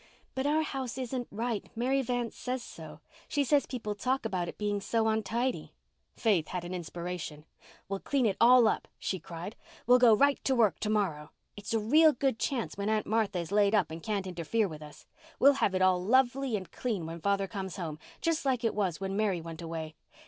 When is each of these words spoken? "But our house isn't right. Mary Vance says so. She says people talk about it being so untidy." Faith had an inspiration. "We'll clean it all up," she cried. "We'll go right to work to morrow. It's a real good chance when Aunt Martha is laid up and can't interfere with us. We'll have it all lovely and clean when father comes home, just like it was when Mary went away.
"But 0.33 0.47
our 0.47 0.63
house 0.63 0.97
isn't 0.97 1.27
right. 1.29 1.69
Mary 1.75 2.01
Vance 2.01 2.35
says 2.35 2.63
so. 2.63 3.01
She 3.27 3.43
says 3.43 3.67
people 3.67 3.93
talk 3.93 4.25
about 4.25 4.47
it 4.47 4.57
being 4.57 4.81
so 4.81 5.07
untidy." 5.07 5.75
Faith 6.15 6.47
had 6.47 6.65
an 6.65 6.73
inspiration. 6.73 7.45
"We'll 7.87 7.99
clean 7.99 8.25
it 8.25 8.35
all 8.41 8.67
up," 8.67 8.87
she 8.97 9.19
cried. 9.19 9.55
"We'll 9.85 9.99
go 9.99 10.15
right 10.15 10.43
to 10.43 10.55
work 10.55 10.79
to 10.79 10.89
morrow. 10.89 11.29
It's 11.55 11.75
a 11.75 11.79
real 11.79 12.13
good 12.13 12.39
chance 12.39 12.75
when 12.75 12.89
Aunt 12.89 13.05
Martha 13.05 13.37
is 13.37 13.51
laid 13.51 13.75
up 13.75 13.91
and 13.91 14.01
can't 14.01 14.25
interfere 14.25 14.67
with 14.67 14.81
us. 14.81 15.05
We'll 15.37 15.53
have 15.61 15.75
it 15.75 15.83
all 15.83 16.03
lovely 16.03 16.55
and 16.57 16.71
clean 16.71 17.05
when 17.05 17.21
father 17.21 17.45
comes 17.45 17.75
home, 17.75 17.99
just 18.21 18.43
like 18.43 18.63
it 18.63 18.73
was 18.73 18.99
when 18.99 19.15
Mary 19.15 19.39
went 19.39 19.61
away. 19.61 19.93